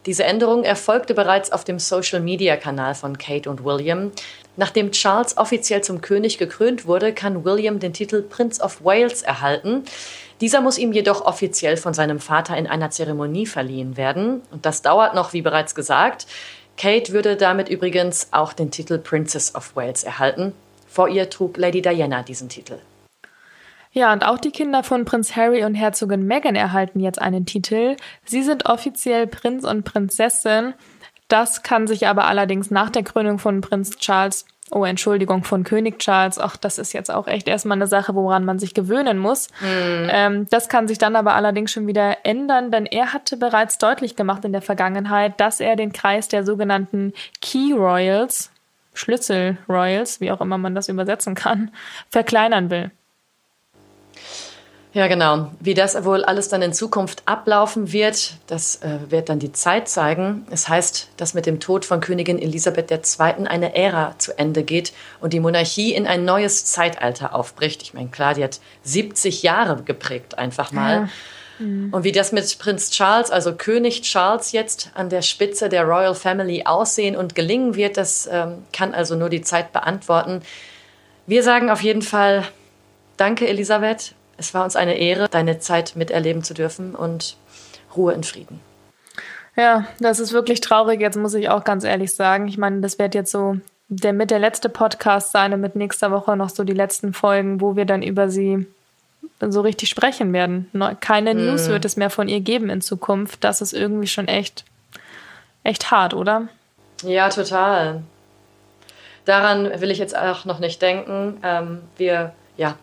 Diese 0.05 0.25
Änderung 0.25 0.63
erfolgte 0.63 1.13
bereits 1.13 1.51
auf 1.51 1.63
dem 1.63 1.79
Social-Media-Kanal 1.79 2.93
von 2.93 3.17
Kate 3.17 3.49
und 3.49 3.63
William. 3.63 4.11
Nachdem 4.57 4.91
Charles 4.91 5.37
offiziell 5.37 5.81
zum 5.81 6.01
König 6.01 6.37
gekrönt 6.37 6.85
wurde, 6.85 7.13
kann 7.13 7.45
William 7.45 7.79
den 7.79 7.93
Titel 7.93 8.21
Prince 8.21 8.61
of 8.61 8.83
Wales 8.83 9.21
erhalten. 9.21 9.83
Dieser 10.41 10.59
muss 10.59 10.77
ihm 10.77 10.91
jedoch 10.91 11.25
offiziell 11.25 11.77
von 11.77 11.93
seinem 11.93 12.19
Vater 12.19 12.57
in 12.57 12.67
einer 12.67 12.91
Zeremonie 12.91 13.45
verliehen 13.45 13.95
werden. 13.95 14.41
Und 14.51 14.65
das 14.65 14.81
dauert 14.81 15.15
noch, 15.15 15.31
wie 15.31 15.41
bereits 15.41 15.73
gesagt. 15.73 16.27
Kate 16.77 17.13
würde 17.13 17.37
damit 17.37 17.69
übrigens 17.69 18.27
auch 18.31 18.51
den 18.51 18.71
Titel 18.71 18.97
Princess 18.97 19.55
of 19.55 19.75
Wales 19.75 20.03
erhalten. 20.03 20.53
Vor 20.87 21.07
ihr 21.07 21.29
trug 21.29 21.57
Lady 21.57 21.81
Diana 21.81 22.23
diesen 22.23 22.49
Titel. 22.49 22.79
Ja, 23.93 24.11
und 24.11 24.25
auch 24.25 24.39
die 24.39 24.51
Kinder 24.51 24.83
von 24.83 25.05
Prinz 25.05 25.35
Harry 25.35 25.63
und 25.63 25.75
Herzogin 25.75 26.25
Meghan 26.25 26.55
erhalten 26.55 26.99
jetzt 26.99 27.21
einen 27.21 27.45
Titel. 27.45 27.95
Sie 28.25 28.41
sind 28.41 28.65
offiziell 28.65 29.27
Prinz 29.27 29.63
und 29.63 29.83
Prinzessin. 29.83 30.73
Das 31.27 31.61
kann 31.61 31.87
sich 31.87 32.07
aber 32.07 32.25
allerdings 32.25 32.71
nach 32.71 32.89
der 32.89 33.03
Krönung 33.03 33.37
von 33.37 33.61
Prinz 33.61 33.97
Charles, 33.97 34.45
oh 34.71 34.83
Entschuldigung, 34.83 35.43
von 35.43 35.63
König 35.63 35.99
Charles, 35.99 36.39
ach, 36.39 36.57
das 36.57 36.79
ist 36.79 36.93
jetzt 36.93 37.11
auch 37.11 37.27
echt 37.27 37.47
erstmal 37.47 37.77
eine 37.77 37.87
Sache, 37.87 38.15
woran 38.15 38.45
man 38.45 38.57
sich 38.57 38.73
gewöhnen 38.73 39.19
muss. 39.19 39.49
Mhm. 39.61 40.09
Ähm, 40.09 40.47
das 40.49 40.69
kann 40.69 40.87
sich 40.87 40.97
dann 40.97 41.15
aber 41.15 41.35
allerdings 41.35 41.71
schon 41.71 41.85
wieder 41.85 42.17
ändern, 42.23 42.71
denn 42.71 42.87
er 42.87 43.13
hatte 43.13 43.37
bereits 43.37 43.77
deutlich 43.77 44.15
gemacht 44.15 44.43
in 44.43 44.53
der 44.53 44.61
Vergangenheit, 44.63 45.39
dass 45.39 45.59
er 45.59 45.75
den 45.75 45.93
Kreis 45.93 46.27
der 46.29 46.43
sogenannten 46.43 47.13
Key 47.41 47.73
Royals, 47.73 48.51
Schlüssel 48.95 49.57
Royals, 49.69 50.19
wie 50.19 50.31
auch 50.31 50.41
immer 50.41 50.57
man 50.57 50.73
das 50.73 50.89
übersetzen 50.89 51.35
kann, 51.35 51.71
verkleinern 52.09 52.71
will. 52.71 52.91
Ja, 54.93 55.07
genau. 55.07 55.49
Wie 55.59 55.73
das 55.73 56.05
wohl 56.05 56.23
alles 56.23 56.49
dann 56.49 56.61
in 56.61 56.71
Zukunft 56.71 57.23
ablaufen 57.25 57.91
wird, 57.91 58.35
das 58.45 58.75
äh, 58.83 58.99
wird 59.09 59.27
dann 59.27 59.39
die 59.39 59.51
Zeit 59.51 59.89
zeigen. 59.89 60.45
Es 60.51 60.69
heißt, 60.69 61.09
dass 61.17 61.33
mit 61.33 61.47
dem 61.47 61.59
Tod 61.59 61.83
von 61.83 61.99
Königin 61.99 62.37
Elisabeth 62.39 62.91
II. 62.91 63.47
eine 63.47 63.75
Ära 63.75 64.13
zu 64.19 64.37
Ende 64.37 64.61
geht 64.61 64.93
und 65.19 65.33
die 65.33 65.39
Monarchie 65.39 65.95
in 65.95 66.05
ein 66.05 66.25
neues 66.25 66.65
Zeitalter 66.65 67.33
aufbricht. 67.33 67.81
Ich 67.81 67.95
meine, 67.95 68.09
klar, 68.09 68.35
die 68.35 68.43
hat 68.43 68.59
70 68.83 69.41
Jahre 69.41 69.81
geprägt, 69.81 70.37
einfach 70.37 70.71
mal. 70.71 70.93
Ja. 70.93 71.09
Mhm. 71.65 71.91
Und 71.91 72.03
wie 72.03 72.11
das 72.11 72.31
mit 72.31 72.59
Prinz 72.59 72.91
Charles, 72.91 73.31
also 73.31 73.55
König 73.55 74.03
Charles 74.03 74.51
jetzt 74.51 74.91
an 74.93 75.09
der 75.09 75.23
Spitze 75.23 75.69
der 75.69 75.85
Royal 75.85 76.13
Family 76.13 76.65
aussehen 76.65 77.15
und 77.15 77.33
gelingen 77.33 77.73
wird, 77.75 77.97
das 77.97 78.29
ähm, 78.31 78.63
kann 78.71 78.93
also 78.93 79.15
nur 79.15 79.29
die 79.29 79.41
Zeit 79.41 79.73
beantworten. 79.73 80.43
Wir 81.25 81.41
sagen 81.41 81.71
auf 81.71 81.81
jeden 81.81 82.03
Fall 82.03 82.47
Danke, 83.17 83.47
Elisabeth 83.47 84.15
es 84.37 84.53
war 84.53 84.63
uns 84.63 84.75
eine 84.75 84.97
Ehre, 84.97 85.29
deine 85.29 85.59
Zeit 85.59 85.95
miterleben 85.95 86.43
zu 86.43 86.53
dürfen 86.53 86.95
und 86.95 87.37
Ruhe 87.95 88.13
in 88.13 88.23
Frieden. 88.23 88.59
Ja, 89.55 89.85
das 89.99 90.19
ist 90.19 90.33
wirklich 90.33 90.61
traurig. 90.61 90.99
Jetzt 90.99 91.17
muss 91.17 91.33
ich 91.35 91.49
auch 91.49 91.63
ganz 91.63 91.83
ehrlich 91.83 92.15
sagen. 92.15 92.47
Ich 92.47 92.57
meine, 92.57 92.81
das 92.81 92.97
wird 92.97 93.13
jetzt 93.13 93.31
so 93.31 93.57
der 93.89 94.13
mit 94.13 94.31
der 94.31 94.39
letzte 94.39 94.69
Podcast 94.69 95.31
sein 95.31 95.53
und 95.53 95.61
mit 95.61 95.75
nächster 95.75 96.11
Woche 96.11 96.35
noch 96.35 96.49
so 96.49 96.63
die 96.63 96.73
letzten 96.73 97.13
Folgen, 97.13 97.61
wo 97.61 97.75
wir 97.75 97.85
dann 97.85 98.01
über 98.01 98.29
sie 98.29 98.65
so 99.39 99.61
richtig 99.61 99.89
sprechen 99.89 100.33
werden. 100.33 100.69
Keine 100.99 101.33
mm. 101.33 101.45
News 101.45 101.67
wird 101.67 101.85
es 101.85 101.97
mehr 101.97 102.09
von 102.09 102.27
ihr 102.27 102.39
geben 102.39 102.69
in 102.69 102.81
Zukunft. 102.81 103.43
Das 103.43 103.61
ist 103.61 103.73
irgendwie 103.73 104.07
schon 104.07 104.27
echt, 104.27 104.65
echt 105.63 105.91
hart, 105.91 106.13
oder? 106.13 106.47
Ja, 107.03 107.29
total. 107.29 108.03
Daran 109.25 109.79
will 109.79 109.91
ich 109.91 109.99
jetzt 109.99 110.17
auch 110.17 110.45
noch 110.45 110.59
nicht 110.59 110.81
denken. 110.81 111.37
Ähm, 111.43 111.81
wir, 111.97 112.33
ja, 112.57 112.75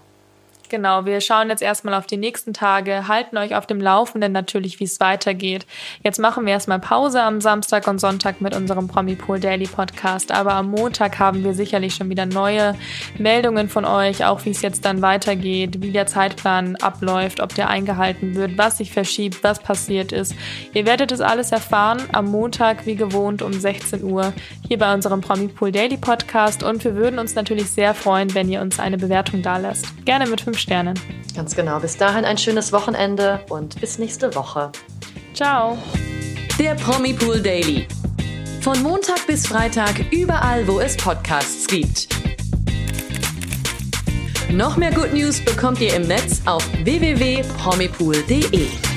Genau, 0.70 1.04
wir 1.04 1.20
schauen 1.20 1.48
jetzt 1.48 1.62
erstmal 1.62 1.94
auf 1.94 2.06
die 2.06 2.16
nächsten 2.16 2.54
Tage, 2.54 3.08
halten 3.08 3.36
euch 3.36 3.56
auf 3.56 3.66
dem 3.66 3.80
Laufenden 3.80 4.30
natürlich, 4.30 4.78
wie 4.78 4.84
es 4.84 5.00
weitergeht. 5.00 5.66
Jetzt 6.04 6.20
machen 6.20 6.46
wir 6.46 6.52
erstmal 6.52 6.78
Pause 6.78 7.22
am 7.22 7.40
Samstag 7.40 7.88
und 7.88 8.00
Sonntag 8.00 8.40
mit 8.40 8.54
unserem 8.54 8.86
Promipool 8.86 9.40
Daily 9.40 9.66
Podcast, 9.66 10.30
aber 10.30 10.54
am 10.54 10.70
Montag 10.70 11.18
haben 11.18 11.42
wir 11.42 11.54
sicherlich 11.54 11.96
schon 11.96 12.08
wieder 12.08 12.24
neue 12.24 12.76
Meldungen 13.18 13.68
von 13.68 13.84
euch, 13.84 14.24
auch 14.24 14.44
wie 14.44 14.50
es 14.50 14.62
jetzt 14.62 14.84
dann 14.84 15.02
weitergeht, 15.02 15.82
wie 15.82 15.90
der 15.90 16.06
Zeitplan 16.06 16.76
abläuft, 16.76 17.40
ob 17.40 17.52
der 17.56 17.68
eingehalten 17.68 18.36
wird, 18.36 18.56
was 18.56 18.78
sich 18.78 18.92
verschiebt, 18.92 19.42
was 19.42 19.58
passiert 19.58 20.12
ist. 20.12 20.36
Ihr 20.72 20.86
werdet 20.86 21.10
es 21.10 21.20
alles 21.20 21.50
erfahren 21.50 22.00
am 22.12 22.26
Montag, 22.26 22.86
wie 22.86 22.95
gewohnt, 22.95 23.42
um 23.42 23.52
16 23.52 24.04
Uhr 24.04 24.32
hier 24.68 24.78
bei 24.78 24.95
unserem 24.95 25.21
Promipool 25.21 25.73
Daily 25.73 25.97
Podcast 25.97 26.62
und 26.62 26.84
wir 26.84 26.95
würden 26.95 27.18
uns 27.18 27.34
natürlich 27.34 27.68
sehr 27.68 27.92
freuen, 27.92 28.32
wenn 28.36 28.49
ihr 28.49 28.60
uns 28.60 28.78
eine 28.78 28.99
Bewertung 28.99 29.42
da 29.42 29.56
lasst. 29.56 29.88
Gerne 30.04 30.28
mit 30.28 30.40
5 30.40 30.59
Sternen. 30.60 30.99
Ganz 31.34 31.56
genau. 31.56 31.80
Bis 31.80 31.96
dahin 31.96 32.25
ein 32.25 32.38
schönes 32.38 32.73
Wochenende 32.73 33.40
und 33.49 33.80
bis 33.80 33.99
nächste 33.99 34.34
Woche. 34.34 34.70
Ciao. 35.34 35.78
Der 36.58 36.75
Promi 36.75 37.14
Pool 37.14 37.40
Daily. 37.40 37.86
Von 38.60 38.82
Montag 38.82 39.26
bis 39.26 39.46
Freitag 39.46 40.12
überall, 40.12 40.68
wo 40.68 40.80
es 40.80 40.96
Podcasts 40.96 41.66
gibt. 41.66 42.08
Noch 44.52 44.76
mehr 44.76 44.92
Good 44.92 45.14
News 45.14 45.40
bekommt 45.40 45.80
ihr 45.80 45.94
im 45.94 46.02
Netz 46.02 46.42
auf 46.44 46.68
www.promipool.de. 46.84 48.89